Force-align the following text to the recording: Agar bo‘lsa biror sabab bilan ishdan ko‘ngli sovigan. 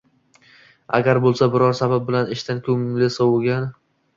Agar 0.99 1.19
bo‘lsa 1.27 1.49
biror 1.57 1.77
sabab 1.81 2.09
bilan 2.09 2.35
ishdan 2.37 2.65
ko‘ngli 2.71 3.15
sovigan. 3.21 3.71